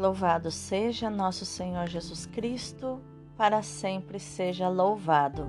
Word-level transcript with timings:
Louvado 0.00 0.50
seja 0.50 1.10
nosso 1.10 1.44
Senhor 1.44 1.86
Jesus 1.86 2.24
Cristo, 2.24 3.02
para 3.36 3.60
sempre 3.60 4.18
seja 4.18 4.66
louvado. 4.66 5.46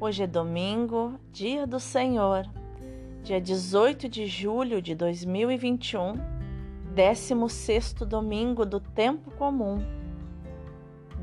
Hoje 0.00 0.22
é 0.22 0.26
domingo, 0.26 1.20
dia 1.30 1.66
do 1.66 1.78
Senhor, 1.78 2.48
dia 3.22 3.38
18 3.38 4.08
de 4.08 4.24
julho 4.26 4.80
de 4.80 4.94
2021, 4.94 6.14
16 6.94 7.92
domingo 8.08 8.64
do 8.64 8.80
tempo 8.80 9.30
comum, 9.32 9.84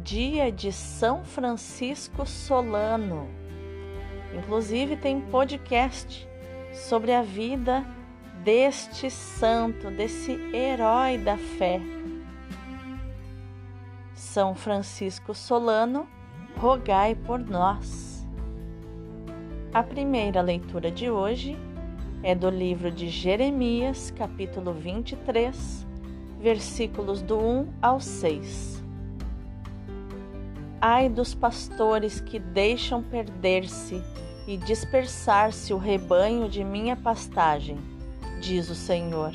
dia 0.04 0.52
de 0.52 0.72
São 0.72 1.26
Francisco 1.26 2.24
Solano. 2.24 3.28
Inclusive 4.38 4.96
tem 4.96 5.22
podcast 5.22 6.30
sobre 6.72 7.14
a 7.14 7.24
vida 7.24 7.84
deste 8.44 9.10
santo, 9.10 9.90
desse 9.90 10.34
herói 10.54 11.18
da 11.18 11.36
fé. 11.36 11.82
São 14.18 14.56
Francisco 14.56 15.36
Solano, 15.36 16.08
rogai 16.58 17.14
por 17.14 17.38
nós. 17.38 18.28
A 19.72 19.84
primeira 19.84 20.42
leitura 20.42 20.90
de 20.90 21.08
hoje 21.08 21.56
é 22.24 22.34
do 22.34 22.50
livro 22.50 22.90
de 22.92 23.10
Jeremias, 23.10 24.10
capítulo 24.10 24.74
23, 24.74 25.86
versículos 26.42 27.22
do 27.22 27.38
1 27.38 27.68
ao 27.80 28.00
6. 28.00 28.84
Ai 30.82 31.10
dos 31.10 31.36
pastores 31.36 32.20
que 32.20 32.40
deixam 32.40 33.04
perder-se 33.04 34.02
e 34.48 34.58
dispersar-se 34.58 35.76
o 35.76 35.78
rebanho 35.78 36.50
de 36.50 36.64
minha 36.64 36.96
pastagem 36.96 37.78
diz 38.42 38.68
o 38.68 38.76
Senhor. 38.76 39.34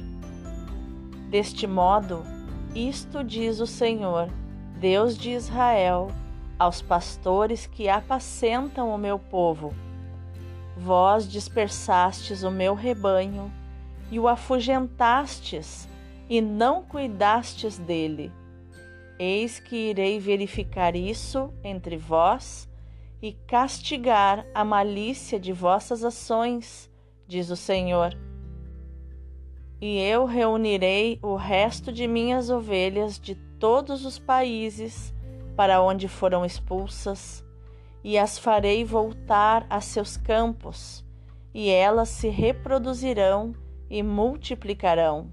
Deste 1.31 1.69
modo, 1.69 2.25
isto 2.75 3.23
diz 3.23 3.61
o 3.61 3.67
Senhor, 3.67 4.29
Deus 4.83 5.17
de 5.17 5.31
Israel, 5.31 6.09
aos 6.59 6.83
pastores 6.83 7.67
que 7.69 7.89
apacentam 7.89 8.93
o 8.93 8.99
meu 8.99 9.17
povo: 9.17 9.73
Vós 10.77 11.31
dispersastes 11.31 12.43
o 12.43 12.51
meu 12.51 12.75
rebanho 12.75 13.49
e 14.11 14.19
o 14.19 14.27
afugentastes, 14.27 15.89
e 16.29 16.41
não 16.41 16.83
cuidastes 16.83 17.79
dele. 17.79 18.33
Eis 19.21 19.61
que 19.61 19.91
irei 19.91 20.19
verificar 20.19 20.97
isso 20.97 21.55
entre 21.63 21.97
vós 21.97 22.69
e 23.23 23.35
castigar 23.47 24.45
a 24.53 24.65
malícia 24.65 25.39
de 25.39 25.53
vossas 25.53 26.03
ações, 26.03 26.91
diz 27.29 27.51
o 27.51 27.57
Senhor 27.57 28.17
e 29.83 29.99
eu 29.99 30.27
reunirei 30.27 31.19
o 31.21 31.35
resto 31.35 31.91
de 31.93 32.07
minhas 32.07 32.49
ovelhas 32.49 33.19
de 33.19 33.35
todos 33.63 34.05
os 34.05 34.19
países 34.19 35.15
para 35.55 35.81
onde 35.81 36.09
foram 36.09 36.45
expulsas, 36.45 37.45
e 38.03 38.19
as 38.19 38.37
farei 38.37 38.85
voltar 38.85 39.65
a 39.71 39.81
seus 39.81 40.17
campos, 40.17 41.05
e 41.55 41.71
elas 41.71 42.09
se 42.09 42.29
reproduzirão 42.29 43.55
e 43.89 44.03
multiplicarão. 44.03 45.31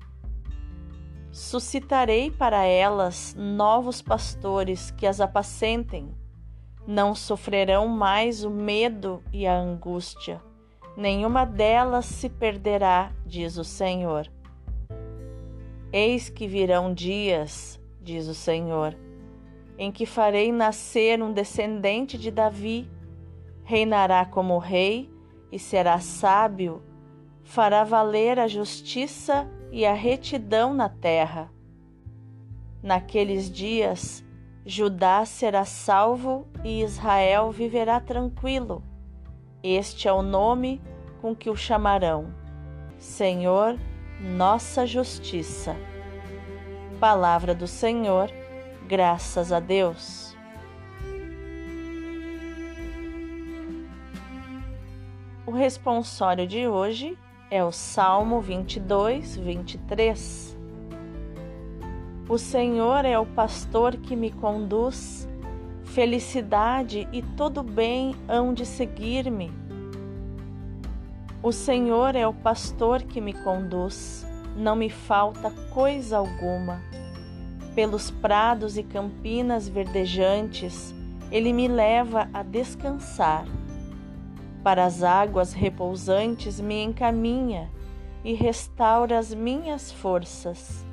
Suscitarei 1.32 2.30
para 2.30 2.64
elas 2.64 3.34
novos 3.36 4.00
pastores 4.00 4.92
que 4.92 5.08
as 5.08 5.20
apacentem. 5.20 6.16
Não 6.86 7.16
sofrerão 7.16 7.88
mais 7.88 8.44
o 8.44 8.52
medo 8.52 9.24
e 9.34 9.48
a 9.48 9.58
angústia. 9.58 10.40
Nenhuma 10.96 11.46
delas 11.46 12.06
se 12.06 12.30
perderá, 12.30 13.12
diz 13.26 13.58
o 13.58 13.64
Senhor. 13.64 14.32
Eis 15.92 16.30
que 16.30 16.48
virão 16.48 16.94
dias, 16.94 17.79
diz 18.02 18.28
o 18.28 18.34
Senhor, 18.34 18.98
em 19.78 19.92
que 19.92 20.06
farei 20.06 20.52
nascer 20.52 21.22
um 21.22 21.32
descendente 21.32 22.18
de 22.18 22.32
Davi, 22.32 22.90
reinará 23.64 24.26
como 24.26 24.58
rei 24.58 25.10
e 25.52 25.58
será 25.58 26.00
sábio, 26.00 26.82
fará 27.44 27.84
valer 27.84 28.40
a 28.40 28.48
justiça 28.48 29.50
e 29.72 29.86
a 29.86 29.94
retidão 29.94 30.74
na 30.74 30.90
terra. 30.90 31.52
Naqueles 32.82 33.50
dias, 33.50 34.24
Judá 34.66 35.26
será 35.26 35.66
salvo 35.66 36.48
e 36.64 36.82
Israel 36.82 37.52
viverá 37.52 38.00
tranquilo. 38.00 38.84
Este 39.64 40.08
é 40.08 40.14
o 40.14 40.22
nome 40.22 40.82
com 41.22 41.36
que 41.36 41.50
o 41.50 41.56
chamarão: 41.56 42.34
Senhor 42.98 43.78
nossa 44.22 44.86
justiça. 44.86 45.76
Palavra 47.00 47.56
do 47.56 47.66
Senhor, 47.66 48.30
graças 48.86 49.54
a 49.54 49.60
Deus. 49.60 50.36
O 55.46 55.52
responsório 55.52 56.46
de 56.46 56.68
hoje 56.68 57.18
é 57.50 57.64
o 57.64 57.72
Salmo 57.72 58.42
22, 58.42 59.38
23. 59.38 60.58
O 62.28 62.38
Senhor 62.38 63.06
é 63.06 63.18
o 63.18 63.26
pastor 63.26 63.96
que 63.96 64.16
me 64.16 64.30
conduz, 64.30 65.28
felicidade 65.86 67.08
e 67.14 67.22
todo 67.22 67.64
bem 67.64 68.14
hão 68.28 68.54
de 68.54 68.66
seguir-me 68.66 69.52
o 71.42 71.54
Senhor 71.54 72.18
é 72.18 72.28
o 72.28 72.34
pastor 72.34 73.02
que 73.02 73.22
me 73.22 73.32
conduz, 73.32 74.28
não 74.60 74.76
me 74.76 74.90
falta 74.90 75.50
coisa 75.72 76.18
alguma. 76.18 76.84
Pelos 77.74 78.12
prados 78.12 78.78
e 78.78 78.84
campinas 78.84 79.70
verdejantes, 79.70 80.94
ele 81.32 81.54
me 81.54 81.68
leva 81.68 82.30
a 82.34 82.44
descansar. 82.44 83.46
Para 84.62 84.86
as 84.86 85.02
águas 85.02 85.54
repousantes 85.54 86.60
me 86.60 86.84
encaminha 86.84 87.72
e 88.24 88.34
restaura 88.34 89.18
as 89.18 89.34
minhas 89.34 89.94
forças. 89.94 90.86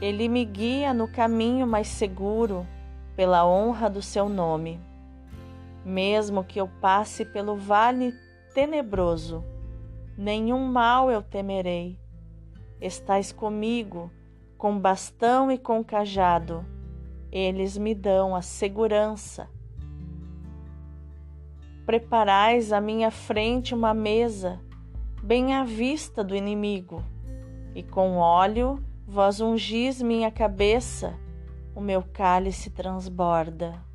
Ele 0.00 0.26
me 0.26 0.46
guia 0.46 0.94
no 0.94 1.06
caminho 1.06 1.66
mais 1.66 1.86
seguro, 1.88 2.66
pela 3.14 3.46
honra 3.46 3.90
do 3.90 4.00
seu 4.00 4.30
nome. 4.30 4.80
Mesmo 5.84 6.42
que 6.42 6.58
eu 6.58 6.66
passe 6.80 7.26
pelo 7.26 7.56
vale 7.56 8.14
tenebroso, 8.54 9.44
nenhum 10.16 10.64
mal 10.66 11.10
eu 11.10 11.22
temerei. 11.22 11.98
Estás 12.80 13.32
comigo, 13.32 14.10
com 14.56 14.78
bastão 14.78 15.50
e 15.50 15.58
com 15.58 15.82
cajado, 15.84 16.64
eles 17.30 17.76
me 17.76 17.94
dão 17.94 18.34
a 18.34 18.42
segurança. 18.42 19.48
Preparais 21.84 22.72
à 22.72 22.80
minha 22.80 23.10
frente 23.10 23.74
uma 23.74 23.92
mesa, 23.92 24.60
bem 25.22 25.54
à 25.54 25.64
vista 25.64 26.22
do 26.22 26.34
inimigo, 26.36 27.04
e 27.74 27.82
com 27.82 28.16
óleo 28.16 28.82
vós 29.06 29.40
ungis 29.40 30.00
minha 30.00 30.30
cabeça, 30.30 31.18
o 31.74 31.80
meu 31.80 32.02
cálice 32.02 32.70
transborda 32.70 33.90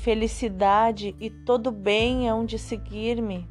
felicidade 0.00 1.14
e 1.20 1.28
todo 1.28 1.70
bem 1.70 2.28
hão 2.28 2.44
de 2.44 2.58
seguir-me 2.58 3.46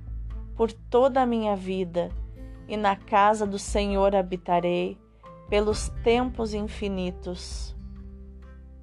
por 0.59 0.73
toda 0.73 1.21
a 1.21 1.25
minha 1.25 1.55
vida, 1.55 2.11
e 2.67 2.75
na 2.75 2.93
casa 2.93 3.47
do 3.47 3.57
Senhor 3.57 4.13
habitarei 4.13 4.97
pelos 5.47 5.87
tempos 6.03 6.53
infinitos. 6.53 7.73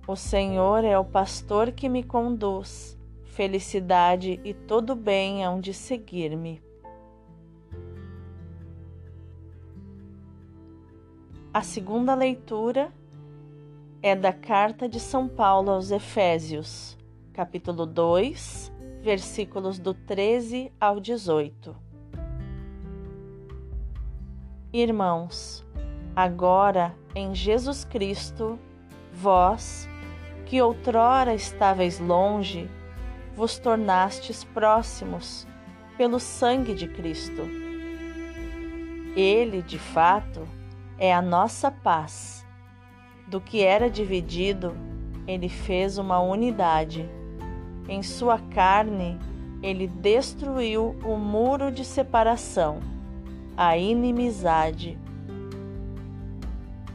O 0.08 0.16
Senhor 0.16 0.84
é 0.84 0.98
o 0.98 1.04
pastor 1.04 1.72
que 1.72 1.86
me 1.86 2.02
conduz, 2.02 2.98
felicidade 3.24 4.40
e 4.42 4.54
todo 4.54 4.96
bem 4.96 5.44
hão 5.44 5.60
de 5.60 5.74
seguir-me. 5.74 6.62
A 11.52 11.60
segunda 11.60 12.14
leitura 12.14 12.90
é 14.02 14.16
da 14.16 14.32
carta 14.32 14.88
de 14.88 14.98
São 14.98 15.28
Paulo 15.28 15.72
aos 15.72 15.90
Efésios 15.90 16.96
capítulo 17.36 17.84
2, 17.84 18.72
versículos 19.06 19.78
do 19.78 19.94
13 19.94 20.72
ao 20.80 20.98
18. 20.98 21.76
Irmãos, 24.72 25.64
agora 26.16 26.92
em 27.14 27.32
Jesus 27.32 27.84
Cristo, 27.84 28.58
vós, 29.12 29.88
que 30.44 30.60
outrora 30.60 31.32
estáveis 31.32 32.00
longe, 32.00 32.68
vos 33.32 33.60
tornastes 33.60 34.42
próximos 34.42 35.46
pelo 35.96 36.18
sangue 36.18 36.74
de 36.74 36.88
Cristo. 36.88 37.42
Ele, 39.14 39.62
de 39.62 39.78
fato, 39.78 40.48
é 40.98 41.14
a 41.14 41.22
nossa 41.22 41.70
paz. 41.70 42.44
Do 43.28 43.40
que 43.40 43.62
era 43.62 43.88
dividido, 43.88 44.76
ele 45.28 45.48
fez 45.48 45.96
uma 45.96 46.18
unidade 46.18 47.08
em 47.88 48.02
sua 48.02 48.38
carne, 48.38 49.18
ele 49.62 49.86
destruiu 49.86 50.96
o 51.04 51.16
muro 51.16 51.70
de 51.70 51.84
separação, 51.84 52.80
a 53.56 53.76
inimizade. 53.76 54.98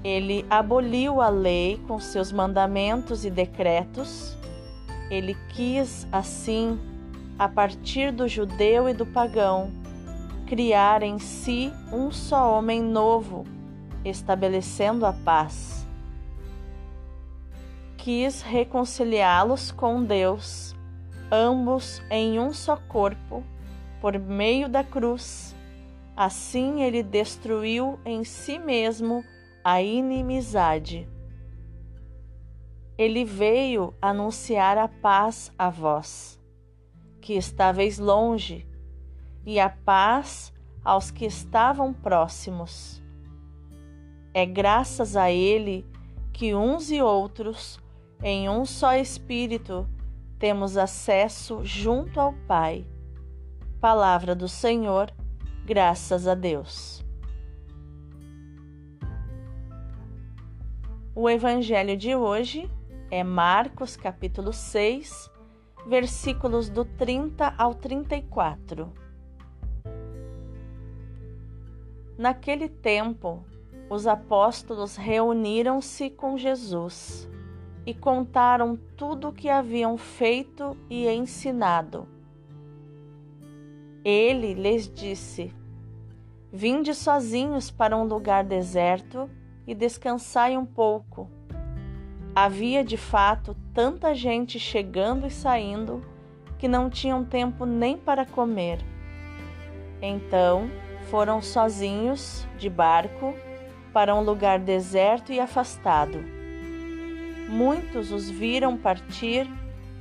Ele 0.03 0.45
aboliu 0.49 1.21
a 1.21 1.29
lei 1.29 1.79
com 1.87 1.99
seus 1.99 2.31
mandamentos 2.31 3.23
e 3.25 3.29
decretos. 3.29 4.35
Ele 5.09 5.35
quis, 5.49 6.07
assim, 6.11 6.79
a 7.37 7.47
partir 7.47 8.11
do 8.11 8.27
judeu 8.27 8.87
e 8.89 8.93
do 8.93 9.05
pagão, 9.05 9.71
criar 10.47 11.03
em 11.03 11.19
si 11.19 11.71
um 11.91 12.11
só 12.11 12.57
homem 12.57 12.81
novo, 12.81 13.45
estabelecendo 14.03 15.05
a 15.05 15.13
paz. 15.13 15.87
Quis 17.97 18.41
reconciliá-los 18.41 19.71
com 19.71 20.03
Deus, 20.03 20.75
ambos 21.31 22.01
em 22.09 22.39
um 22.39 22.53
só 22.53 22.75
corpo, 22.75 23.43
por 24.01 24.17
meio 24.19 24.67
da 24.67 24.83
cruz. 24.83 25.55
Assim 26.15 26.81
ele 26.81 27.01
destruiu 27.01 27.99
em 28.05 28.23
si 28.23 28.59
mesmo 28.59 29.23
a 29.63 29.81
inimizade. 29.81 31.07
Ele 32.97 33.23
veio 33.23 33.93
anunciar 34.01 34.77
a 34.77 34.87
paz 34.87 35.51
a 35.57 35.69
vós, 35.69 36.39
que 37.21 37.33
estáveis 37.33 37.97
longe, 37.97 38.67
e 39.45 39.59
a 39.59 39.69
paz 39.69 40.53
aos 40.83 41.09
que 41.09 41.25
estavam 41.25 41.93
próximos. 41.93 43.01
É 44.33 44.45
graças 44.45 45.15
a 45.15 45.31
Ele 45.31 45.85
que 46.31 46.53
uns 46.55 46.91
e 46.91 47.01
outros, 47.01 47.79
em 48.23 48.49
um 48.49 48.65
só 48.65 48.95
Espírito, 48.95 49.87
temos 50.41 50.75
acesso 50.75 51.63
junto 51.63 52.19
ao 52.19 52.33
Pai. 52.33 52.83
Palavra 53.79 54.33
do 54.33 54.47
Senhor, 54.47 55.13
graças 55.63 56.27
a 56.27 56.33
Deus. 56.33 57.05
O 61.13 61.29
evangelho 61.29 61.95
de 61.95 62.15
hoje 62.15 62.67
é 63.11 63.23
Marcos, 63.23 63.95
capítulo 63.95 64.51
6, 64.51 65.29
versículos 65.85 66.69
do 66.69 66.85
30 66.85 67.53
ao 67.55 67.75
34. 67.75 68.91
Naquele 72.17 72.67
tempo, 72.67 73.45
os 73.91 74.07
apóstolos 74.07 74.95
reuniram-se 74.95 76.09
com 76.09 76.35
Jesus 76.35 77.29
e 77.85 77.93
contaram 77.93 78.77
tudo 78.95 79.29
o 79.29 79.33
que 79.33 79.49
haviam 79.49 79.97
feito 79.97 80.77
e 80.89 81.07
ensinado. 81.07 82.07
Ele 84.03 84.53
lhes 84.53 84.87
disse: 84.87 85.53
Vinde 86.51 86.93
sozinhos 86.93 87.71
para 87.71 87.97
um 87.97 88.03
lugar 88.03 88.43
deserto 88.43 89.29
e 89.65 89.73
descansai 89.73 90.57
um 90.57 90.65
pouco. 90.65 91.29
Havia 92.35 92.83
de 92.83 92.97
fato 92.97 93.55
tanta 93.73 94.13
gente 94.15 94.59
chegando 94.59 95.27
e 95.27 95.31
saindo 95.31 96.01
que 96.57 96.67
não 96.67 96.89
tinham 96.89 97.25
tempo 97.25 97.65
nem 97.65 97.97
para 97.97 98.25
comer. 98.25 98.79
Então 100.01 100.69
foram 101.09 101.41
sozinhos, 101.41 102.47
de 102.57 102.69
barco, 102.69 103.33
para 103.91 104.15
um 104.15 104.21
lugar 104.21 104.59
deserto 104.59 105.33
e 105.33 105.39
afastado. 105.39 106.40
Muitos 107.51 108.13
os 108.13 108.29
viram 108.29 108.77
partir 108.77 109.45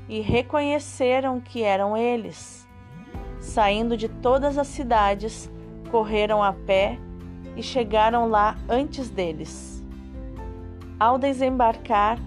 e 0.08 0.20
reconheceram 0.20 1.41
que 1.41 1.64
eram 1.64 1.97
eles. 1.97 2.64
Saindo 3.41 3.97
de 3.97 4.08
todas 4.08 4.56
as 4.56 4.69
cidades, 4.69 5.50
correram 5.91 6.44
a 6.44 6.52
pé 6.52 6.97
e 7.56 7.62
chegaram 7.62 8.29
lá 8.29 8.56
antes 8.69 9.11
deles. 9.11 9.85
Ao 10.97 11.19
desembarcar, 11.19 12.20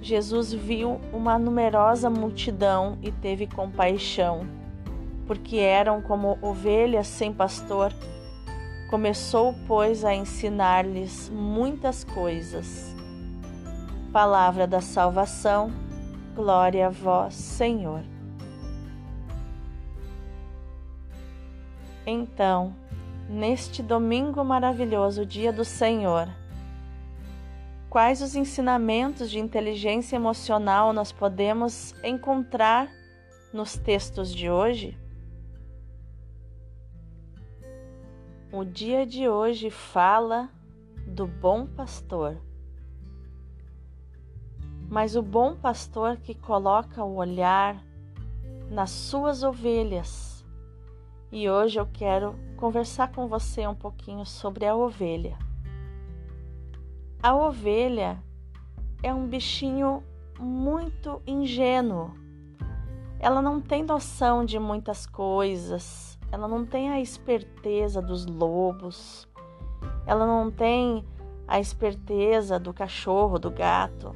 Jesus 0.00 0.52
viu 0.52 1.00
uma 1.12 1.40
numerosa 1.40 2.08
multidão 2.08 2.98
e 3.02 3.10
teve 3.10 3.48
compaixão, 3.48 4.46
porque 5.26 5.56
eram 5.56 6.00
como 6.00 6.38
ovelhas 6.40 7.08
sem 7.08 7.32
pastor. 7.32 7.92
Começou, 8.90 9.56
pois, 9.66 10.04
a 10.04 10.14
ensinar-lhes 10.14 11.28
muitas 11.34 12.04
coisas. 12.04 12.87
Palavra 14.20 14.66
da 14.66 14.80
salvação, 14.80 15.70
glória 16.34 16.88
a 16.88 16.90
vós, 16.90 17.34
Senhor. 17.34 18.02
Então, 22.04 22.74
neste 23.28 23.80
domingo 23.80 24.44
maravilhoso, 24.44 25.24
dia 25.24 25.52
do 25.52 25.64
Senhor, 25.64 26.28
quais 27.88 28.20
os 28.20 28.34
ensinamentos 28.34 29.30
de 29.30 29.38
inteligência 29.38 30.16
emocional 30.16 30.92
nós 30.92 31.12
podemos 31.12 31.94
encontrar 32.02 32.90
nos 33.52 33.76
textos 33.76 34.34
de 34.34 34.50
hoje? 34.50 34.98
O 38.50 38.64
dia 38.64 39.06
de 39.06 39.28
hoje 39.28 39.70
fala 39.70 40.50
do 41.06 41.24
bom 41.24 41.64
pastor. 41.68 42.47
Mas 44.88 45.16
o 45.16 45.22
bom 45.22 45.54
pastor 45.54 46.16
que 46.16 46.34
coloca 46.34 47.04
o 47.04 47.16
olhar 47.16 47.82
nas 48.70 48.90
suas 48.90 49.42
ovelhas 49.42 50.38
e 51.30 51.48
hoje 51.48 51.78
eu 51.78 51.86
quero 51.86 52.34
conversar 52.56 53.12
com 53.12 53.28
você 53.28 53.66
um 53.66 53.74
pouquinho 53.74 54.24
sobre 54.24 54.64
a 54.64 54.74
ovelha. 54.74 55.36
A 57.22 57.34
ovelha 57.34 58.22
é 59.02 59.12
um 59.12 59.26
bichinho 59.26 60.02
muito 60.40 61.20
ingênuo. 61.26 62.14
Ela 63.20 63.42
não 63.42 63.60
tem 63.60 63.82
noção 63.82 64.42
de 64.42 64.58
muitas 64.58 65.04
coisas, 65.04 66.18
ela 66.32 66.48
não 66.48 66.64
tem 66.64 66.88
a 66.88 66.98
esperteza 66.98 68.00
dos 68.00 68.24
lobos, 68.24 69.28
ela 70.06 70.26
não 70.26 70.50
tem 70.50 71.04
a 71.46 71.60
esperteza 71.60 72.58
do 72.58 72.72
cachorro, 72.72 73.38
do 73.38 73.50
gato. 73.50 74.14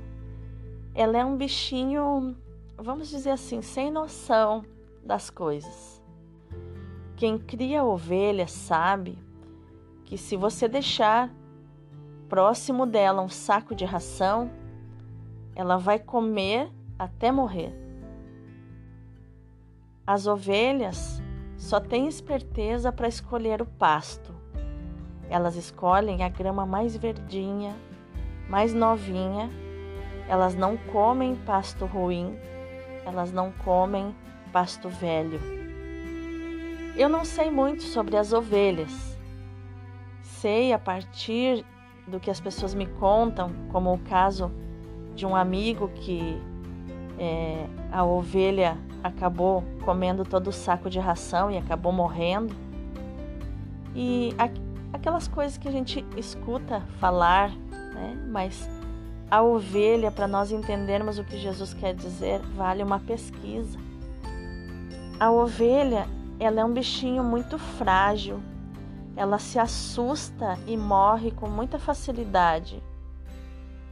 Ela 0.95 1.19
é 1.19 1.25
um 1.25 1.37
bichinho, 1.37 2.37
vamos 2.77 3.09
dizer 3.09 3.31
assim, 3.31 3.63
sem 3.63 3.91
noção 3.91 4.65
das 5.05 5.31
coisas. 5.31 6.03
Quem 7.17 7.39
cria 7.39 7.85
ovelha 7.85 8.47
sabe 8.47 9.19
que 10.05 10.19
se 10.19 10.37
você 10.37 10.69
deixar 10.69 11.33
próximo 12.29 12.87
dela 12.87 13.23
um 13.23 13.29
saco 13.29 13.75
de 13.75 13.85
ração, 13.85 14.51
ela 15.55 15.77
vai 15.77 15.99
comer 15.99 16.71
até 16.99 17.31
morrer. 17.31 17.73
As 20.07 20.27
ovelhas 20.27 21.23
só 21.57 21.79
têm 21.79 22.09
esperteza 22.09 22.91
para 22.91 23.07
escolher 23.07 23.63
o 23.63 23.67
pasto. 23.67 24.35
Elas 25.31 25.57
escolhem 25.57 26.25
a 26.25 26.29
grama 26.29 26.67
mais 26.67 26.97
verdinha, 26.97 27.77
mais 28.49 28.75
novinha. 28.75 29.49
Elas 30.33 30.55
não 30.55 30.79
comem 30.79 31.37
pasto 31.37 31.85
ruim, 31.85 32.35
elas 33.05 33.31
não 33.31 33.53
comem 33.53 34.17
pasto 34.51 34.89
velho. 34.89 35.39
Eu 36.97 37.07
não 37.07 37.23
sei 37.23 37.51
muito 37.51 37.83
sobre 37.83 38.17
as 38.17 38.33
ovelhas. 38.33 39.19
Sei 40.23 40.73
a 40.73 40.79
partir 40.79 41.67
do 42.09 42.19
que 42.19 42.31
as 42.31 42.41
pessoas 42.41 42.75
me 42.75 42.87
contam, 42.87 43.53
como 43.71 43.93
o 43.93 43.99
caso 43.99 44.51
de 45.15 45.27
um 45.27 45.37
amigo 45.37 45.89
que 45.97 46.41
é, 47.19 47.67
a 47.93 48.03
ovelha 48.03 48.79
acabou 49.05 49.63
comendo 49.85 50.25
todo 50.25 50.47
o 50.47 50.53
saco 50.53 50.89
de 50.89 50.99
ração 50.99 51.51
e 51.51 51.59
acabou 51.59 51.93
morrendo. 51.93 52.57
E 53.95 54.35
aquelas 54.95 55.29
coisas 55.29 55.59
que 55.59 55.69
a 55.69 55.73
gente 55.73 56.03
escuta 56.17 56.81
falar, 56.99 57.51
né? 57.51 58.17
mas 58.31 58.67
a 59.33 59.43
ovelha, 59.43 60.11
para 60.11 60.29
nós 60.29 60.53
entendermos 60.53 61.19
o 61.19 61.25
que 61.25 61.39
Jesus 61.39 61.73
quer 61.73 61.95
dizer, 61.95 62.39
vale 62.55 62.83
uma 62.83 63.01
pesquisa. 63.01 63.79
A 65.19 65.31
ovelha 65.31 66.07
ela 66.39 66.61
é 66.61 66.65
um 66.65 66.75
bichinho 66.75 67.25
muito 67.25 67.59
frágil. 67.59 68.43
Ela 69.17 69.39
se 69.39 69.59
assusta 69.59 70.59
e 70.67 70.77
morre 70.77 71.31
com 71.31 71.49
muita 71.49 71.79
facilidade. 71.79 72.83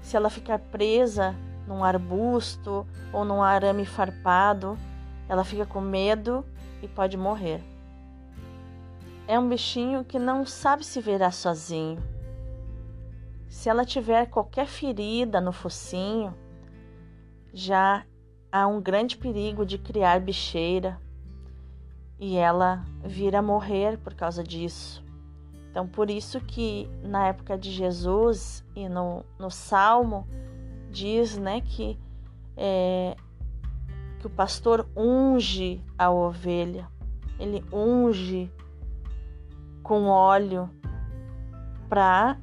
Se 0.02 0.14
ela 0.14 0.28
ficar 0.28 0.59
presa 0.59 1.35
num 1.66 1.82
arbusto 1.82 2.87
ou 3.11 3.25
num 3.25 3.42
arame 3.42 3.87
farpado, 3.87 4.76
ela 5.26 5.42
fica 5.42 5.64
com 5.64 5.80
medo 5.80 6.44
e 6.82 6.87
pode 6.87 7.16
morrer. 7.16 7.64
É 9.26 9.38
um 9.38 9.49
bichinho 9.49 10.04
que 10.04 10.18
não 10.18 10.44
sabe 10.44 10.85
se 10.85 11.00
virar 11.00 11.32
sozinho. 11.32 12.20
Se 13.50 13.69
ela 13.69 13.85
tiver 13.85 14.26
qualquer 14.26 14.66
ferida 14.66 15.40
no 15.40 15.50
focinho, 15.50 16.33
já 17.52 18.07
há 18.50 18.66
um 18.69 18.80
grande 18.80 19.16
perigo 19.16 19.66
de 19.66 19.76
criar 19.76 20.21
bicheira 20.21 21.00
e 22.19 22.37
ela 22.37 22.85
vir 23.04 23.35
a 23.35 23.42
morrer 23.42 23.99
por 23.99 24.14
causa 24.14 24.45
disso. 24.45 25.04
Então, 25.69 25.87
por 25.87 26.11
isso 26.11 26.40
que 26.40 26.88
na 27.02 27.26
época 27.26 27.59
de 27.59 27.73
Jesus 27.73 28.64
e 28.75 28.88
no, 28.88 29.25
no 29.37 29.50
Salmo 29.50 30.26
diz, 30.88 31.37
né, 31.37 31.61
que 31.61 31.99
é, 32.57 33.16
que 34.21 34.28
o 34.28 34.30
pastor 34.30 34.88
unge 34.97 35.85
a 35.99 36.09
ovelha, 36.09 36.88
ele 37.38 37.64
unge 37.73 38.49
com 39.83 40.07
óleo 40.07 40.71
para 41.88 42.38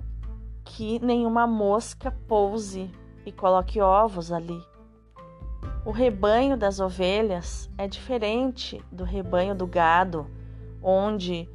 que 0.69 0.99
nenhuma 1.03 1.47
mosca 1.47 2.11
pouse 2.27 2.91
e 3.25 3.31
coloque 3.31 3.81
ovos 3.81 4.31
ali. 4.31 4.61
O 5.85 5.91
rebanho 5.91 6.57
das 6.57 6.79
ovelhas 6.79 7.69
é 7.77 7.87
diferente 7.87 8.83
do 8.91 9.03
rebanho 9.03 9.55
do 9.55 9.65
gado, 9.65 10.27
onde 10.83 11.49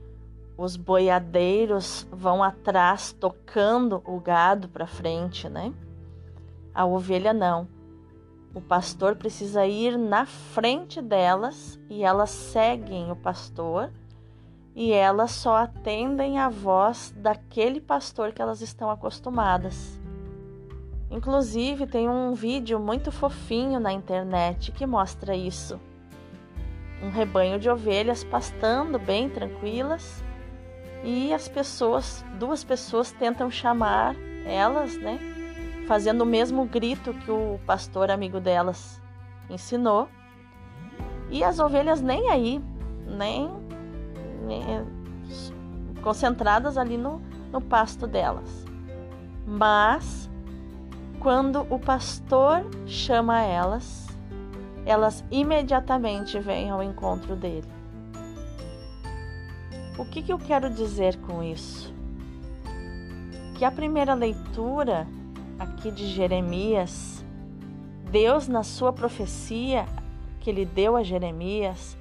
os 0.57 0.77
boiadeiros 0.77 2.07
vão 2.11 2.43
atrás 2.43 3.13
tocando 3.13 4.03
o 4.07 4.19
gado 4.19 4.69
para 4.69 4.87
frente, 4.87 5.49
né? 5.49 5.73
A 6.75 6.87
ovelha 6.87 7.33
não. 7.33 7.69
O 8.55 8.61
pastor 8.61 9.17
precisa 9.17 9.67
ir 9.67 9.99
na 9.99 10.27
frente 10.27 11.01
delas 11.01 11.79
e 11.89 12.03
elas 12.03 12.31
seguem 12.31 13.11
o 13.11 13.17
pastor 13.17 13.91
e 14.75 14.93
elas 14.93 15.33
só 15.33 15.57
atendem 15.57 16.39
a 16.39 16.49
voz 16.49 17.13
daquele 17.17 17.81
pastor 17.81 18.33
que 18.33 18.41
elas 18.41 18.61
estão 18.61 18.91
acostumadas. 18.91 20.01
Inclusive, 21.11 21.87
tem 21.87 22.09
um 22.09 22.33
vídeo 22.33 22.81
muito 22.81 23.13
fofinho 23.13 23.79
na 23.79 23.93
internet 23.93 24.73
que 24.73 24.87
mostra 24.87 25.37
isso. 25.37 25.79
Um 27.03 27.11
rebanho 27.11 27.59
de 27.59 27.69
ovelhas 27.69 28.25
pastando 28.25 28.99
bem 28.99 29.29
tranquilas 29.29 30.25
e 31.05 31.35
as 31.35 31.49
pessoas, 31.49 32.25
duas 32.39 32.65
pessoas 32.65 33.13
tentam 33.13 33.51
chamar 33.51 34.15
elas, 34.47 34.97
né? 34.97 35.33
fazendo 35.87 36.23
o 36.23 36.27
mesmo 36.27 36.65
grito 36.65 37.13
que 37.13 37.31
o 37.31 37.59
pastor 37.67 38.11
amigo 38.11 38.41
delas 38.41 39.01
ensinou. 39.51 40.09
E 41.31 41.43
as 41.43 41.59
ovelhas 41.59 42.01
nem 42.01 42.31
aí, 42.31 42.63
nem, 43.07 43.51
nem 44.43 44.63
concentradas 46.03 46.77
ali 46.77 46.97
no, 46.97 47.21
no 47.53 47.61
pasto 47.61 48.07
delas. 48.07 48.67
Mas 49.47 50.31
quando 51.21 51.67
o 51.71 51.79
pastor 51.79 52.65
chama 52.87 53.41
elas, 53.43 54.09
elas 54.85 55.25
imediatamente 55.31 56.39
vêm 56.39 56.71
ao 56.71 56.83
encontro 56.83 57.37
dele. 57.37 57.69
O 59.99 60.05
que, 60.05 60.23
que 60.23 60.33
eu 60.33 60.39
quero 60.39 60.69
dizer 60.69 61.17
com 61.19 61.43
isso? 61.43 61.95
Que 63.55 63.65
a 63.65 63.71
primeira 63.71 64.15
leitura 64.15 65.07
aqui 65.59 65.93
de 65.93 66.09
Jeremias, 66.09 67.25
Deus, 68.11 68.49
na 68.49 68.65
sua 68.65 68.93
profecia 68.93 69.87
que 70.41 70.51
ele 70.51 70.65
deu 70.65 70.97
a 70.97 71.05
Jeremias, 71.05 71.97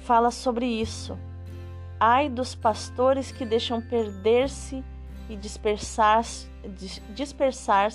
fala 0.00 0.30
sobre 0.30 0.64
isso. 0.64 1.18
Ai 1.98 2.28
dos 2.28 2.54
pastores 2.54 3.32
que 3.32 3.44
deixam 3.44 3.80
perder-se 3.80 4.84
e 5.28 5.36
dispersar-se 5.36 6.48
dispersar 7.14 7.90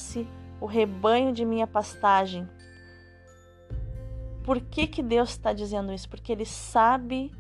o 0.60 0.66
rebanho 0.66 1.34
de 1.34 1.46
minha 1.46 1.68
pastagem. 1.68 2.48
Por 4.44 4.60
que, 4.60 4.88
que 4.88 5.04
Deus 5.04 5.32
está 5.32 5.54
dizendo 5.54 5.94
isso? 5.94 6.10
Porque 6.10 6.32
Ele 6.32 6.46
sabe 6.46 7.32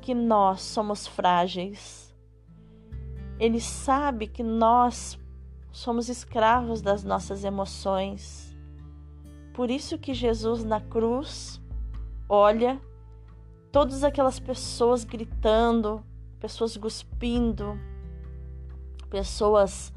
que 0.00 0.14
nós 0.14 0.62
somos 0.62 1.06
frágeis. 1.06 2.14
Ele 3.38 3.60
sabe 3.60 4.26
que 4.26 4.42
nós 4.42 5.18
somos 5.70 6.08
escravos 6.08 6.80
das 6.80 7.04
nossas 7.04 7.44
emoções. 7.44 8.56
Por 9.52 9.70
isso 9.70 9.98
que 9.98 10.14
Jesus 10.14 10.64
na 10.64 10.80
cruz 10.80 11.60
olha 12.28 12.80
todas 13.72 14.04
aquelas 14.04 14.38
pessoas 14.38 15.04
gritando, 15.04 16.04
pessoas 16.38 16.76
cuspindo, 16.76 17.78
pessoas 19.08 19.92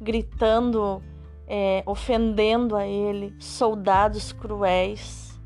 gritando, 0.00 1.02
é, 1.46 1.82
ofendendo 1.86 2.76
a 2.76 2.86
Ele, 2.86 3.34
soldados 3.38 4.32
cruéis. 4.32 5.38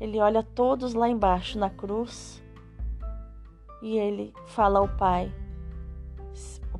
Ele 0.00 0.18
olha 0.20 0.42
todos 0.42 0.94
lá 0.94 1.08
embaixo 1.08 1.58
na 1.58 1.70
cruz 1.70 2.42
e 3.80 3.96
ele 3.96 4.34
fala 4.46 4.80
ao 4.80 4.88
Pai: 4.88 5.32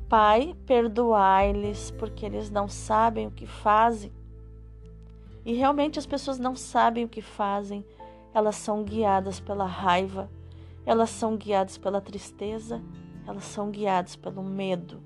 Pai, 0.07 0.55
perdoai-lhes, 0.67 1.89
porque 1.91 2.25
eles 2.25 2.51
não 2.51 2.67
sabem 2.67 3.27
o 3.27 3.31
que 3.31 3.47
fazem. 3.47 4.11
E 5.43 5.53
realmente 5.53 5.97
as 5.97 6.05
pessoas 6.05 6.37
não 6.37 6.55
sabem 6.55 7.05
o 7.05 7.09
que 7.09 7.21
fazem, 7.21 7.85
elas 8.35 8.57
são 8.57 8.83
guiadas 8.83 9.39
pela 9.39 9.65
raiva, 9.65 10.29
elas 10.85 11.09
são 11.09 11.37
guiadas 11.37 11.77
pela 11.77 12.01
tristeza, 12.01 12.83
elas 13.25 13.45
são 13.45 13.71
guiadas 13.71 14.17
pelo 14.17 14.43
medo, 14.43 15.01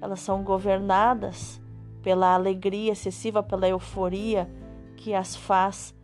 elas 0.00 0.18
são 0.18 0.42
governadas 0.42 1.62
pela 2.02 2.34
alegria 2.34 2.90
excessiva, 2.90 3.44
pela 3.44 3.68
euforia 3.68 4.50
que 4.96 5.14
as 5.14 5.36
faz 5.36 5.94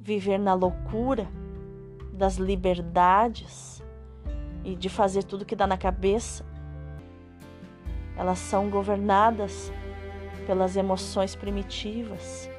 viver 0.00 0.38
na 0.38 0.54
loucura 0.54 1.28
das 2.12 2.34
liberdades 2.34 3.80
e 4.64 4.74
de 4.74 4.88
fazer 4.88 5.22
tudo 5.22 5.44
que 5.44 5.54
dá 5.54 5.68
na 5.68 5.78
cabeça. 5.78 6.44
Elas 8.16 8.40
são 8.40 8.68
governadas 8.68 9.72
pelas 10.48 10.74
emoções 10.74 11.36
primitivas 11.36 12.50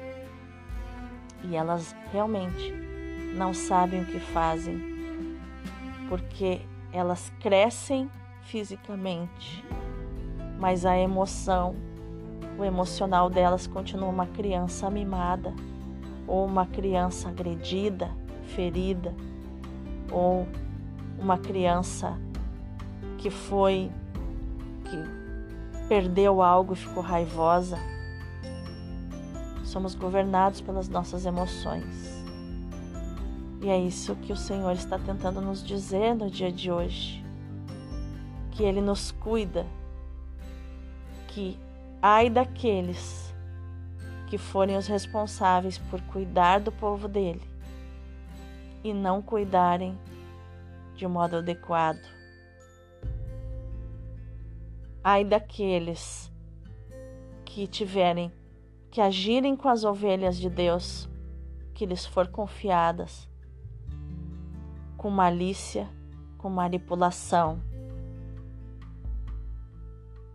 e 1.44 1.54
elas 1.54 1.94
realmente 2.10 2.91
não 3.34 3.54
sabem 3.54 4.02
o 4.02 4.06
que 4.06 4.20
fazem, 4.20 4.80
porque 6.08 6.60
elas 6.92 7.32
crescem 7.40 8.10
fisicamente, 8.42 9.64
mas 10.58 10.84
a 10.84 10.96
emoção, 10.96 11.74
o 12.58 12.64
emocional 12.64 13.30
delas 13.30 13.66
continua 13.66 14.08
uma 14.08 14.26
criança 14.26 14.90
mimada 14.90 15.52
ou 16.26 16.44
uma 16.44 16.66
criança 16.66 17.28
agredida, 17.28 18.10
ferida, 18.54 19.14
ou 20.10 20.46
uma 21.18 21.38
criança 21.38 22.18
que 23.18 23.30
foi 23.30 23.90
que 24.84 25.88
perdeu 25.88 26.42
algo 26.42 26.74
e 26.74 26.76
ficou 26.76 27.02
raivosa. 27.02 27.78
Somos 29.64 29.94
governados 29.94 30.60
pelas 30.60 30.88
nossas 30.88 31.24
emoções. 31.24 32.11
E 33.62 33.68
é 33.68 33.78
isso 33.78 34.16
que 34.16 34.32
o 34.32 34.36
Senhor 34.36 34.72
está 34.72 34.98
tentando 34.98 35.40
nos 35.40 35.62
dizer 35.62 36.14
no 36.14 36.28
dia 36.28 36.50
de 36.50 36.70
hoje. 36.70 37.24
Que 38.50 38.64
Ele 38.64 38.80
nos 38.80 39.12
cuida, 39.12 39.64
que 41.28 41.58
ai 42.02 42.28
daqueles 42.28 43.32
que 44.26 44.36
forem 44.36 44.76
os 44.76 44.86
responsáveis 44.86 45.78
por 45.78 46.00
cuidar 46.02 46.58
do 46.58 46.72
povo 46.72 47.06
dele 47.06 47.42
e 48.82 48.92
não 48.92 49.22
cuidarem 49.22 49.96
de 50.96 51.06
modo 51.06 51.36
adequado 51.36 52.00
Ai 55.04 55.24
daqueles 55.24 56.30
que 57.44 57.66
tiverem 57.66 58.32
que 58.88 59.00
agirem 59.00 59.56
com 59.56 59.68
as 59.68 59.82
ovelhas 59.82 60.38
de 60.38 60.48
Deus 60.48 61.08
que 61.74 61.84
lhes 61.84 62.06
for 62.06 62.28
confiadas, 62.28 63.28
com 65.02 65.10
malícia, 65.10 65.90
com 66.38 66.48
manipulação. 66.48 67.60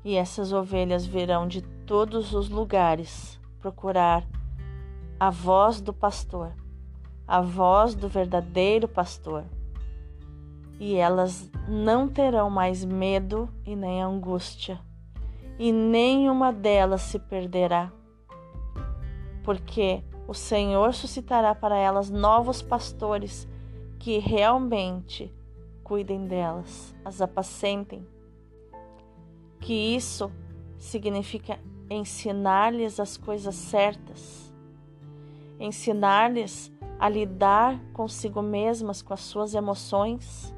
E 0.04 0.16
essas 0.16 0.54
ovelhas 0.54 1.06
virão 1.06 1.48
de 1.48 1.62
todos 1.62 2.34
os 2.34 2.50
lugares 2.50 3.40
procurar 3.60 4.28
a 5.20 5.30
voz 5.30 5.82
do 5.82 5.94
pastor, 5.94 6.54
a 7.26 7.42
voz 7.42 7.96
do 7.96 8.08
verdadeiro 8.08 8.88
pastor 8.88 9.46
e 10.80 10.96
elas 10.96 11.50
não 11.68 12.08
terão 12.08 12.50
mais 12.50 12.86
medo 12.86 13.50
e 13.66 13.76
nem 13.76 14.02
angústia, 14.02 14.80
e 15.58 15.72
nenhuma 15.72 16.54
delas 16.54 17.02
se 17.02 17.18
perderá, 17.18 17.92
porque 19.44 20.04
o 20.28 20.34
Senhor 20.34 20.94
suscitará 20.94 21.56
para 21.56 21.78
elas 21.78 22.10
novos 22.10 22.62
pastores 22.62 23.48
que 24.00 24.18
realmente 24.20 25.34
cuidem 25.84 26.28
delas, 26.28 26.96
as 27.04 27.22
apacentem. 27.22 28.06
Que 29.60 29.74
isso 29.96 30.32
significa 30.78 31.60
ensinar-lhes 31.90 33.00
as 33.00 33.18
coisas 33.18 33.56
certas, 33.56 34.54
ensinar-lhes 35.60 36.72
a 37.00 37.08
lidar 37.10 37.80
consigo 37.94 38.42
mesmas, 38.42 39.02
com 39.02 39.14
as 39.14 39.22
suas 39.22 39.54
emoções 39.54 40.54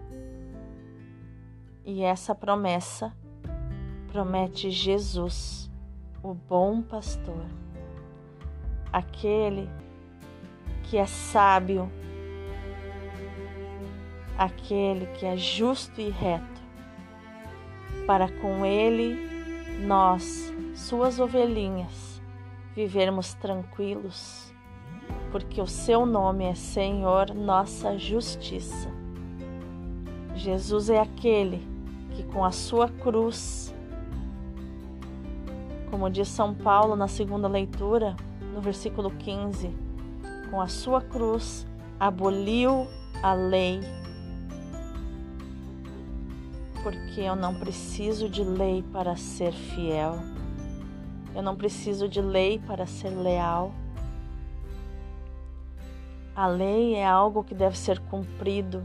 E 1.92 2.04
essa 2.04 2.36
promessa 2.36 3.12
promete 4.12 4.70
Jesus, 4.70 5.72
o 6.22 6.36
bom 6.36 6.84
pastor, 6.84 7.46
aquele 8.94 9.68
que 10.84 10.98
é 10.98 11.08
sábio, 11.08 11.92
aquele 14.40 15.06
que 15.18 15.26
é 15.26 15.36
justo 15.36 16.00
e 16.00 16.10
reto, 16.10 16.62
para 18.08 18.32
com 18.40 18.66
ele 18.66 19.18
nós, 19.86 20.54
suas 20.74 21.20
ovelhinhas, 21.20 22.22
vivermos 22.74 23.34
tranquilos, 23.34 24.54
porque 25.32 25.62
o 25.62 25.68
seu 25.68 26.06
nome 26.06 26.46
é 26.46 26.56
Senhor, 26.56 27.34
nossa 27.36 27.98
justiça. 27.98 28.90
Jesus 30.36 30.90
é 30.90 31.00
aquele 31.00 31.62
que 32.16 32.24
com 32.24 32.46
a 32.46 32.52
sua 32.52 32.88
cruz 32.88 33.74
como 35.90 36.10
diz 36.10 36.28
São 36.28 36.54
Paulo 36.54 36.96
na 36.96 37.08
segunda 37.08 37.48
leitura, 37.48 38.16
no 38.54 38.62
versículo 38.62 39.10
15, 39.12 39.76
com 40.50 40.62
a 40.62 40.68
sua 40.68 41.02
cruz 41.02 41.66
aboliu 42.00 42.88
a 43.24 43.34
lei. 43.34 43.80
Porque 46.84 47.22
eu 47.22 47.36
não 47.36 47.56
preciso 47.56 48.30
de 48.30 48.44
lei 48.44 48.84
para 48.92 49.16
ser 49.16 49.52
fiel. 49.52 50.16
Eu 51.36 51.42
não 51.42 51.56
preciso 51.56 52.08
de 52.08 52.22
lei 52.22 52.60
para 52.60 52.86
ser 52.86 53.10
leal. 53.10 53.72
A 56.36 56.48
lei 56.48 56.96
é 56.96 57.06
algo 57.06 57.44
que 57.44 57.54
deve 57.54 57.78
ser 57.78 58.00
cumprido, 58.00 58.84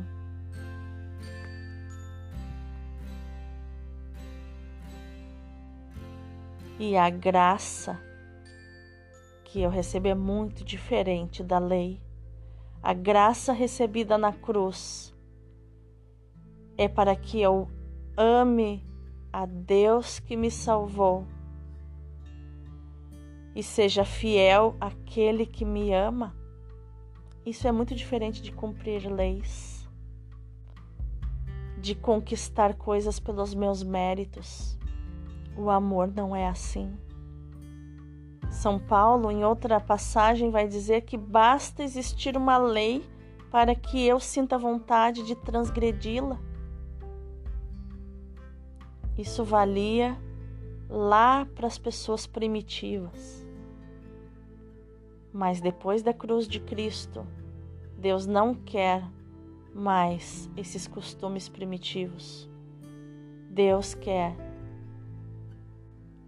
E 6.79 6.97
a 6.97 7.09
graça 7.09 8.01
que 9.45 9.61
eu 9.61 9.71
recebo 9.71 10.09
é 10.09 10.15
muito 10.15 10.65
diferente 10.65 11.41
da 11.41 11.59
lei. 11.59 12.03
A 12.83 12.93
graça 12.93 13.53
recebida 13.53 14.19
na 14.19 14.33
cruz 14.33 15.15
é 16.77 16.89
para 16.89 17.15
que 17.15 17.41
eu 17.41 17.69
ame 18.17 18.85
a 19.33 19.47
Deus 19.47 20.21
que 20.21 20.37
me 20.37 20.51
salvou 20.51 21.27
e 23.55 23.63
seja 23.63 24.05
fiel 24.05 24.77
àquele 24.81 25.47
que 25.47 25.65
me 25.65 25.93
ama. 25.93 26.35
Isso 27.47 27.69
é 27.69 27.73
muito 27.73 27.95
diferente 27.95 28.43
de 28.43 28.51
cumprir 28.51 29.07
leis, 29.07 29.89
de 31.79 31.95
conquistar 31.95 32.75
coisas 32.75 33.21
pelos 33.21 33.55
meus 33.55 33.83
méritos. 33.83 34.79
O 35.57 35.71
amor 35.71 36.09
não 36.09 36.35
é 36.35 36.49
assim. 36.49 36.97
São 38.51 38.79
Paulo, 38.79 39.31
em 39.31 39.45
outra 39.45 39.81
passagem, 39.81 40.51
vai 40.51 40.67
dizer 40.67 41.03
que 41.03 41.17
basta 41.17 41.83
existir 41.83 42.37
uma 42.37 42.57
lei 42.57 43.05
para 43.51 43.75
que 43.75 44.05
eu 44.05 44.19
sinta 44.19 44.57
vontade 44.57 45.25
de 45.25 45.35
transgredi-la. 45.35 46.41
Isso 49.17 49.45
valia 49.45 50.17
lá 50.89 51.47
para 51.55 51.67
as 51.67 51.79
pessoas 51.79 52.27
primitivas. 52.27 53.47
Mas 55.33 55.61
depois 55.61 56.03
da 56.03 56.13
cruz 56.13 56.47
de 56.47 56.61
Cristo, 56.61 57.27
Deus 57.97 58.27
não 58.27 58.55
quer 58.55 59.05
mais 59.75 60.51
esses 60.57 60.87
costumes 60.87 61.49
primitivos. 61.49 62.49
Deus 63.51 63.95
quer 63.95 64.37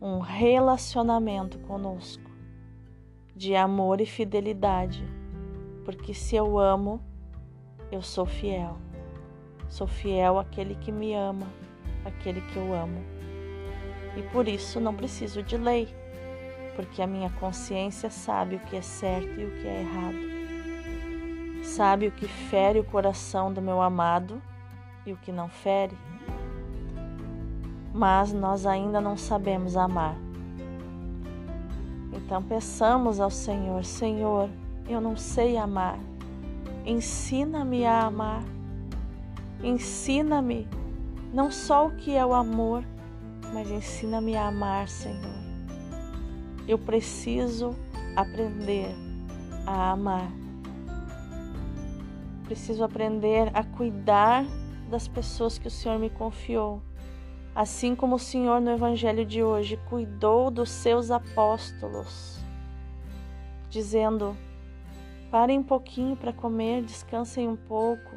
um 0.01 0.19
relacionamento 0.19 1.59
conosco 1.61 2.31
de 3.35 3.55
amor 3.55 4.01
e 4.01 4.07
fidelidade, 4.07 5.05
porque 5.85 6.15
se 6.15 6.37
eu 6.37 6.59
amo, 6.59 7.01
eu 7.91 8.03
sou 8.03 8.27
fiel. 8.27 8.79
Sou 9.69 9.87
fiel 9.87 10.39
àquele 10.39 10.75
que 10.77 10.91
me 10.91 11.15
ama, 11.15 11.47
àquele 12.07 12.41
que 12.41 12.57
eu 12.57 12.73
amo. 12.73 13.05
E 14.17 14.23
por 14.23 14.49
isso 14.49 14.81
não 14.81 14.95
preciso 14.95 15.43
de 15.43 15.57
lei, 15.57 15.95
porque 16.75 17.03
a 17.03 17.07
minha 17.07 17.31
consciência 17.31 18.09
sabe 18.11 18.57
o 18.57 18.61
que 18.61 18.77
é 18.77 18.83
certo 18.83 19.41
e 19.41 19.45
o 19.45 19.51
que 19.61 19.67
é 19.67 19.81
errado. 19.81 21.65
Sabe 21.65 22.07
o 22.07 22.13
que 22.13 22.29
fere 22.29 22.79
o 22.79 22.85
coração 22.85 23.53
do 23.53 23.61
meu 23.61 23.83
amado 23.83 24.41
e 25.05 25.13
o 25.13 25.17
que 25.17 25.33
não 25.33 25.49
fere 25.49 25.97
mas 27.97 28.31
nós 28.31 28.67
ainda 28.67 29.01
não 29.01 29.17
sabemos 29.17 29.75
amar. 29.75 30.15
Então 32.13 32.43
peçamos 32.43 33.19
ao 33.19 33.31
Senhor: 33.31 33.85
Senhor, 33.85 34.51
eu 34.87 35.01
não 35.01 35.17
sei 35.17 35.57
amar. 35.57 35.99
Ensina-me 36.85 37.87
a 37.87 38.05
amar. 38.05 38.43
Ensina-me 39.63 40.69
não 41.37 41.51
só 41.51 41.87
o 41.87 41.91
que 41.93 42.17
é 42.17 42.27
o 42.27 42.35
amor, 42.35 42.83
mas 43.53 43.71
ensina-me 43.71 44.35
a 44.35 44.49
amar, 44.49 44.89
Senhor. 44.89 45.37
Eu 46.67 46.79
preciso 46.79 47.77
aprender 48.17 48.89
a 49.65 49.93
amar. 49.93 50.33
Preciso 52.45 52.83
aprender 52.83 53.51
a 53.55 53.63
cuidar 53.63 54.45
das 54.91 55.07
pessoas 55.07 55.59
que 55.59 55.69
o 55.69 55.71
Senhor 55.71 55.99
me 55.99 56.11
confiou 56.11 56.83
assim 57.57 57.97
como 57.97 58.17
o 58.17 58.19
Senhor 58.19 58.61
no 58.61 58.71
Evangelho 58.71 59.25
de 59.25 59.43
hoje 59.43 59.79
cuidou 59.89 60.51
dos 60.51 60.69
seus 60.69 61.11
apóstolos, 61.11 62.39
dizendo: 63.71 64.37
parem 65.31 65.61
um 65.61 65.63
pouquinho 65.63 66.15
para 66.15 66.35
comer, 66.35 66.83
descansem 66.83 67.49
um 67.49 67.57
pouco, 67.57 68.15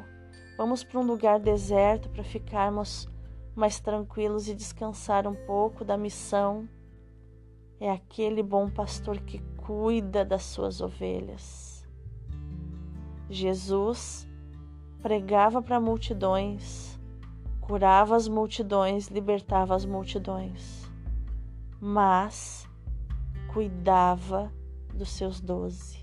vamos 0.58 0.84
para 0.84 1.00
um 1.00 1.06
lugar 1.06 1.40
deserto 1.40 2.10
para 2.10 2.22
ficarmos 2.22 3.08
mais 3.54 3.80
tranquilos 3.80 4.48
e 4.48 4.54
descansar 4.54 5.26
um 5.26 5.34
pouco 5.34 5.84
da 5.84 5.96
missão. 5.96 6.68
É 7.78 7.90
aquele 7.90 8.42
bom 8.42 8.68
pastor 8.68 9.18
que 9.20 9.38
cuida 9.56 10.24
das 10.24 10.42
suas 10.42 10.80
ovelhas. 10.80 11.86
Jesus 13.28 14.28
pregava 15.02 15.62
para 15.62 15.80
multidões 15.80 16.90
curava 17.70 18.16
as 18.16 18.26
multidões, 18.26 19.06
libertava 19.06 19.76
as 19.76 19.86
multidões, 19.86 20.90
mas 21.80 22.68
cuidava 23.46 24.52
dos 24.92 25.10
seus 25.10 25.40
doze, 25.40 26.00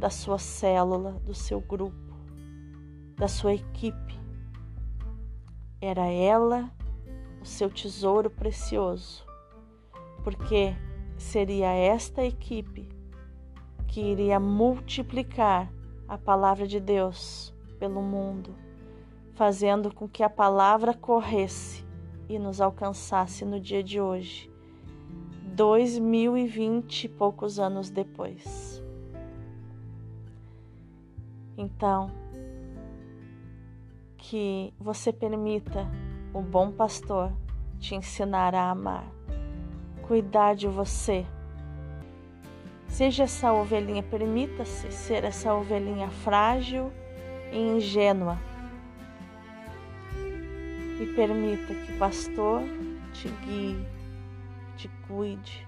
da 0.00 0.10
sua 0.10 0.36
célula, 0.36 1.12
do 1.24 1.32
seu 1.32 1.60
grupo, 1.60 2.12
da 3.16 3.28
sua 3.28 3.54
equipe. 3.54 4.17
Era 5.80 6.06
ela 6.06 6.70
o 7.40 7.44
seu 7.44 7.70
tesouro 7.70 8.30
precioso, 8.30 9.24
porque 10.24 10.74
seria 11.16 11.72
esta 11.72 12.24
equipe 12.24 12.88
que 13.86 14.00
iria 14.00 14.38
multiplicar 14.40 15.72
a 16.06 16.18
palavra 16.18 16.66
de 16.66 16.80
Deus 16.80 17.54
pelo 17.78 18.02
mundo 18.02 18.54
fazendo 19.38 19.94
com 19.94 20.08
que 20.08 20.24
a 20.24 20.28
palavra 20.28 20.92
corresse 20.92 21.86
e 22.28 22.40
nos 22.40 22.60
alcançasse 22.60 23.44
no 23.44 23.60
dia 23.60 23.84
de 23.84 24.00
hoje, 24.00 24.50
dois 25.54 25.96
mil 25.96 26.36
e 26.36 26.44
vinte 26.44 27.04
e 27.04 27.08
poucos 27.08 27.60
anos 27.60 27.88
depois. 27.88 28.82
Então, 31.56 32.10
que 34.28 34.74
você 34.78 35.10
permita 35.10 35.88
o 36.34 36.42
bom 36.42 36.70
pastor 36.70 37.32
te 37.80 37.94
ensinar 37.94 38.54
a 38.54 38.70
amar, 38.70 39.06
cuidar 40.06 40.54
de 40.54 40.68
você. 40.68 41.24
Seja 42.88 43.24
essa 43.24 43.50
ovelhinha, 43.54 44.02
permita-se 44.02 44.92
ser 44.92 45.24
essa 45.24 45.54
ovelhinha 45.54 46.10
frágil 46.10 46.92
e 47.50 47.58
ingênua 47.58 48.38
e 51.00 51.06
permita 51.16 51.74
que 51.74 51.92
o 51.92 51.98
pastor 51.98 52.60
te 53.14 53.28
guie, 53.46 53.82
te 54.76 54.90
cuide, 55.06 55.66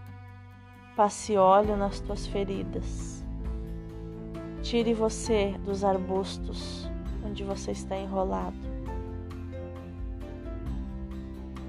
passe 0.95 1.35
óleo 1.35 1.79
nas 1.79 1.99
tuas 2.01 2.27
feridas. 2.27 3.25
Tire 4.63 4.93
você 4.93 5.55
dos 5.65 5.83
arbustos 5.83 6.90
onde 7.25 7.45
você 7.45 7.73
está 7.73 7.97
enrolado. 7.97 8.57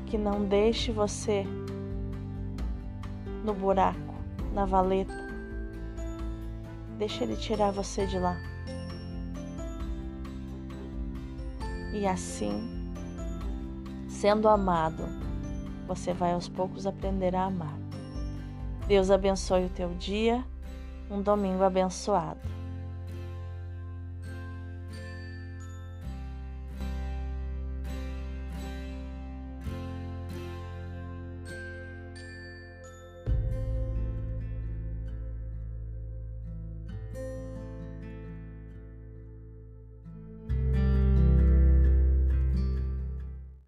Que 0.06 0.18
não 0.18 0.46
deixe 0.46 0.92
você 0.92 1.46
no 3.44 3.54
buraco, 3.54 4.16
na 4.54 4.66
valeta. 4.66 5.14
Deixe 6.98 7.24
ele 7.24 7.36
tirar 7.36 7.72
você 7.72 8.06
de 8.06 8.20
lá. 8.20 8.38
E 11.94 12.06
assim 12.06 12.82
sendo 14.22 14.48
amado, 14.48 15.04
você 15.88 16.14
vai 16.14 16.34
aos 16.34 16.48
poucos 16.48 16.86
aprender 16.86 17.36
a 17.36 17.46
amar. 17.46 17.76
Deus 18.88 19.10
abençoe 19.10 19.66
o 19.66 19.70
teu 19.70 19.90
dia, 19.96 20.46
um 21.10 21.24
domingo 21.24 21.64
abençoado. 21.64 22.61